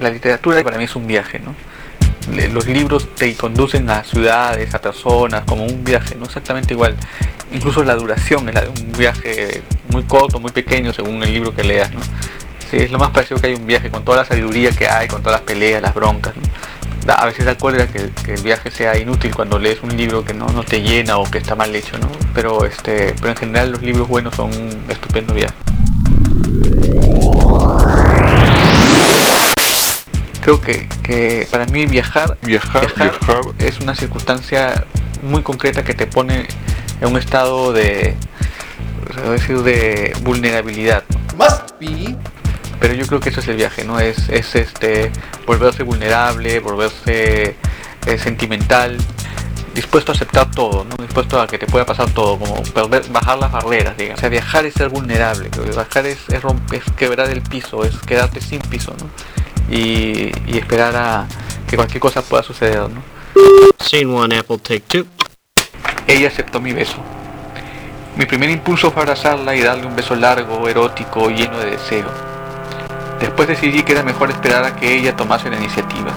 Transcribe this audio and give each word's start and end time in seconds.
la 0.00 0.10
literatura 0.10 0.62
para 0.62 0.78
mí 0.78 0.84
es 0.84 0.96
un 0.96 1.06
viaje, 1.06 1.38
¿no? 1.38 1.54
Los 2.52 2.66
libros 2.66 3.14
te 3.14 3.34
conducen 3.36 3.88
a 3.88 4.02
ciudades, 4.02 4.74
a 4.74 4.80
personas, 4.80 5.44
como 5.46 5.64
un 5.64 5.84
viaje, 5.84 6.16
no 6.16 6.24
exactamente 6.24 6.74
igual. 6.74 6.96
Incluso 7.52 7.84
la 7.84 7.94
duración 7.94 8.48
es 8.48 8.54
la 8.54 8.62
de 8.62 8.68
un 8.68 8.92
viaje 8.92 9.62
muy 9.90 10.02
corto, 10.02 10.40
muy 10.40 10.50
pequeño, 10.50 10.92
según 10.92 11.22
el 11.22 11.32
libro 11.32 11.54
que 11.54 11.62
leas, 11.62 11.92
¿no? 11.92 12.00
Sí, 12.70 12.78
es 12.78 12.90
lo 12.90 12.98
más 12.98 13.10
parecido 13.10 13.40
que 13.40 13.46
hay 13.46 13.54
un 13.54 13.66
viaje, 13.66 13.90
con 13.90 14.04
toda 14.04 14.18
la 14.18 14.24
sabiduría 14.24 14.72
que 14.72 14.88
hay, 14.88 15.06
con 15.06 15.22
todas 15.22 15.40
las 15.40 15.46
peleas, 15.46 15.80
las 15.80 15.94
broncas, 15.94 16.34
a 17.08 17.26
veces 17.26 17.44
da 17.44 17.56
cólera 17.56 17.86
que, 17.86 18.10
el 18.32 18.42
viaje 18.42 18.70
sea 18.70 18.98
inútil 18.98 19.34
cuando 19.34 19.58
lees 19.58 19.82
un 19.82 19.96
libro 19.96 20.24
que 20.24 20.34
no, 20.34 20.48
no 20.48 20.64
te 20.64 20.82
llena 20.82 21.18
o 21.18 21.30
que 21.30 21.38
está 21.38 21.54
mal 21.54 21.74
hecho, 21.74 21.98
¿no? 21.98 22.08
Pero, 22.34 22.64
este, 22.64 23.14
pero 23.20 23.30
en 23.30 23.36
general 23.36 23.72
los 23.72 23.82
libros 23.82 24.08
buenos 24.08 24.34
son 24.34 24.50
un 24.50 24.84
estupendo 24.88 25.34
viaje. 25.34 25.54
Creo 30.46 30.60
que, 30.60 31.48
para 31.50 31.66
mí 31.66 31.86
viajar, 31.86 32.38
viajar, 32.40 32.86
es 33.58 33.80
una 33.80 33.96
circunstancia 33.96 34.84
muy 35.24 35.42
concreta 35.42 35.82
que 35.82 35.92
te 35.92 36.06
pone 36.06 36.46
en 37.00 37.08
un 37.08 37.18
estado 37.18 37.72
de, 37.72 38.14
decir, 39.28 39.62
de 39.62 40.16
vulnerabilidad. 40.22 41.02
Must 41.36 41.72
be 41.80 42.14
pero 42.78 42.94
yo 42.94 43.08
creo 43.08 43.18
que 43.18 43.30
eso 43.30 43.40
es 43.40 43.48
el 43.48 43.56
viaje, 43.56 43.82
¿no? 43.82 43.98
Es, 43.98 44.28
es 44.28 44.54
este 44.54 45.10
volverse 45.48 45.82
vulnerable, 45.82 46.60
volverse 46.60 47.56
eh, 48.06 48.18
sentimental, 48.18 48.98
dispuesto 49.74 50.12
a 50.12 50.14
aceptar 50.14 50.52
todo, 50.52 50.84
¿no? 50.84 50.94
Dispuesto 51.02 51.40
a 51.40 51.48
que 51.48 51.58
te 51.58 51.66
pueda 51.66 51.84
pasar 51.84 52.08
todo, 52.10 52.38
como 52.38 52.62
perder, 52.62 53.02
bajar 53.10 53.38
las 53.38 53.50
barreras, 53.50 53.96
digamos. 53.96 54.20
O 54.20 54.20
sea, 54.20 54.28
viajar 54.28 54.64
es 54.64 54.74
ser 54.74 54.90
vulnerable, 54.90 55.48
viajar 55.48 56.06
es, 56.06 56.18
es, 56.28 56.40
romper, 56.40 56.82
es 56.86 56.92
quebrar 56.92 57.30
el 57.30 57.42
piso, 57.42 57.84
es 57.84 57.96
quedarte 57.98 58.40
sin 58.40 58.60
piso, 58.60 58.94
¿no? 59.00 59.10
Y, 59.70 60.32
y 60.46 60.58
esperar 60.58 60.94
a 60.96 61.26
que 61.66 61.76
cualquier 61.76 62.00
cosa 62.00 62.22
pueda 62.22 62.42
suceder, 62.42 62.88
¿no? 62.88 63.02
Scene 63.78 64.12
one, 64.12 64.38
Apple, 64.38 64.58
take 64.58 64.80
two. 64.80 65.06
Ella 66.06 66.28
aceptó 66.28 66.60
mi 66.60 66.72
beso. 66.72 66.96
Mi 68.16 68.24
primer 68.24 68.48
impulso 68.48 68.90
fue 68.90 69.02
abrazarla 69.02 69.54
y 69.54 69.60
darle 69.60 69.86
un 69.86 69.94
beso 69.94 70.14
largo, 70.14 70.68
erótico, 70.68 71.28
lleno 71.28 71.58
de 71.58 71.72
deseo. 71.72 72.08
Después 73.20 73.48
decidí 73.48 73.82
que 73.82 73.92
era 73.92 74.02
mejor 74.02 74.30
esperar 74.30 74.64
a 74.64 74.76
que 74.76 74.96
ella 74.96 75.16
tomase 75.16 75.50
la 75.50 75.56
iniciativa. 75.56 76.12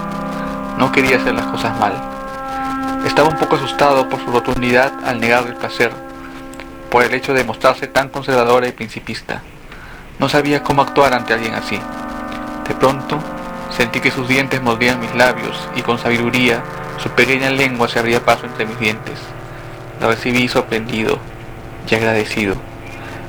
No 0.78 0.92
quería 0.92 1.18
hacer 1.18 1.34
las 1.34 1.48
cosas 1.48 1.78
mal. 1.80 1.94
Estaba 3.06 3.30
un 3.30 3.38
poco 3.38 3.56
asustado 3.56 4.08
por 4.08 4.24
su 4.24 4.32
rotundidad 4.32 4.94
al 5.06 5.20
negarle 5.20 5.50
el 5.52 5.56
placer, 5.56 5.92
por 6.90 7.04
el 7.04 7.14
hecho 7.14 7.34
de 7.34 7.44
mostrarse 7.44 7.88
tan 7.88 8.10
conservadora 8.10 8.68
y 8.68 8.72
principista. 8.72 9.42
No 10.20 10.30
sabía 10.30 10.64
cómo 10.64 10.82
actuar 10.82 11.14
ante 11.14 11.34
alguien 11.34 11.56
así. 11.56 11.80
De 12.68 12.76
pronto, 12.76 13.20
sentí 13.70 14.00
que 14.00 14.12
sus 14.12 14.28
dientes 14.28 14.62
mordían 14.62 15.00
mis 15.00 15.14
labios 15.16 15.68
y 15.76 15.82
con 15.82 16.00
sabiduría 16.00 16.64
su 17.02 17.10
pequeña 17.10 17.50
lengua 17.50 17.88
se 17.88 18.00
abría 18.00 18.24
paso 18.26 18.46
entre 18.46 18.66
mis 18.66 18.80
dientes. 18.80 19.20
La 20.02 20.08
recibí 20.08 20.48
sorprendido 20.48 21.20
y 21.90 21.96
agradecido. 21.96 22.56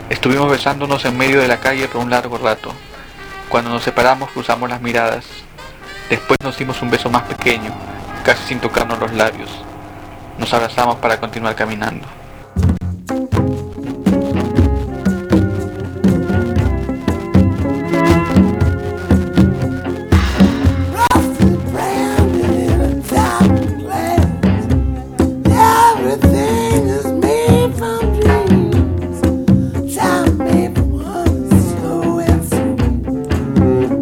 Estuvimos 0.08 0.50
besándonos 0.50 1.05
en 1.05 1.16
medio 1.16 1.41
de 1.41 1.48
la 1.48 1.58
calle 1.58 1.86
por 1.86 2.02
un 2.02 2.11
largo 2.11 2.36
rato. 2.38 2.72
Cuando 3.48 3.70
nos 3.70 3.83
separamos 3.83 4.30
cruzamos 4.30 4.68
las 4.68 4.80
miradas. 4.80 5.24
Después 6.08 6.36
nos 6.42 6.58
dimos 6.58 6.83
un 6.83 6.91
beso 6.91 7.08
más 7.11 7.22
pequeño, 7.22 7.72
casi 8.24 8.42
sin 8.48 8.58
tocarnos 8.58 8.98
los 8.98 9.12
labios. 9.12 9.50
Nos 10.38 10.52
abrazamos 10.52 10.96
para 10.96 11.20
continuar 11.20 11.55
caminando. 11.55 12.19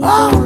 Wow. 0.09 0.38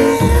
Yeah. 0.00 0.39